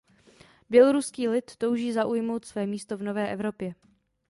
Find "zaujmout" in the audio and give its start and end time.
1.93-2.45